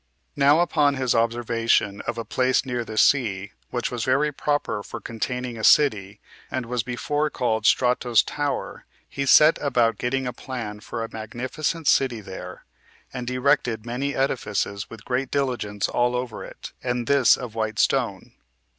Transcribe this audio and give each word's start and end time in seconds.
6. 0.31 0.37
Now 0.37 0.61
upon 0.61 0.95
his 0.95 1.13
observation 1.13 2.01
of 2.07 2.17
a 2.17 2.25
place 2.25 2.65
near 2.65 2.83
the 2.83 2.97
sea, 2.97 3.51
which 3.69 3.91
was 3.91 4.03
very 4.03 4.31
proper 4.31 4.81
for 4.81 4.99
containing 4.99 5.59
a 5.59 5.63
city, 5.63 6.19
and 6.49 6.65
was 6.65 6.81
before 6.81 7.29
called 7.29 7.67
Strato's 7.67 8.23
Tower, 8.23 8.87
he 9.07 9.27
set 9.27 9.59
about 9.61 9.99
getting 9.99 10.25
a 10.25 10.33
plan 10.33 10.79
for 10.79 11.03
a 11.03 11.13
magnificent 11.13 11.87
city 11.87 12.19
there, 12.19 12.65
and 13.13 13.29
erected 13.29 13.85
many 13.85 14.15
edifices 14.15 14.89
with 14.89 15.05
great 15.05 15.29
diligence 15.29 15.87
all 15.87 16.15
over 16.15 16.43
it, 16.43 16.71
and 16.81 17.05
this 17.05 17.37
of 17.37 17.53
white 17.53 17.77
stone. 17.77 18.31